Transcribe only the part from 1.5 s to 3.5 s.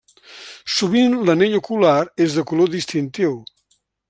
ocular és de color distintiu.